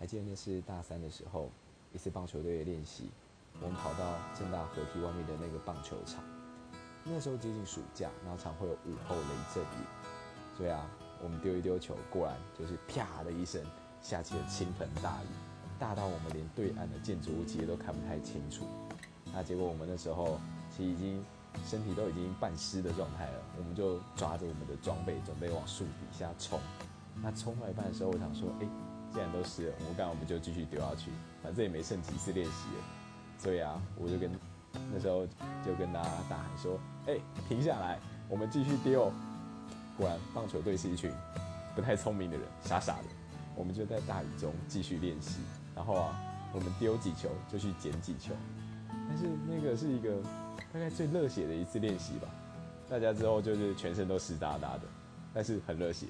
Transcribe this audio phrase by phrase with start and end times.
[0.00, 1.50] 还记得那是大三的时候，
[1.92, 3.10] 一次棒球队的练习，
[3.60, 6.24] 我们跑到正大河堤外面的那个棒球场。
[7.04, 10.88] 那时候接近暑假，然后常会有午后雷阵雨，所以啊，
[11.22, 13.62] 我们丢一丢球，果然就是啪的一声，
[14.00, 15.26] 下起了倾盆大雨，
[15.78, 18.64] 大到我们连对岸的建筑物其实都看不太清楚。
[19.34, 20.40] 那结果我们那时候
[20.74, 21.22] 其实已经
[21.66, 26.58] 身体都已经半湿的状态了，我们就抓着我们的装备准备往树底下冲。
[27.22, 28.66] 那冲到一半的时候，我想说，哎。
[29.12, 31.10] 既然都湿了，我刚我们就继续丢下去，
[31.42, 32.84] 反正也没剩几次练习了。
[33.38, 34.30] 所以啊，我就跟
[34.92, 35.26] 那时候
[35.64, 36.78] 就跟大家大喊说
[37.08, 37.18] ：“哎，
[37.48, 39.12] 停下来，我们继续丢。”
[39.98, 41.10] 果然，棒球队是一群
[41.74, 43.04] 不太聪明的人，傻傻的。
[43.56, 45.40] 我们就在大雨中继续练习。
[45.74, 46.16] 然后啊，
[46.52, 48.32] 我们丢几球就去捡几球。
[49.08, 50.16] 但是那个是一个
[50.72, 52.28] 大概最热血的一次练习吧。
[52.88, 54.82] 大家之后就是全身都湿哒哒的，
[55.34, 56.06] 但是很热血。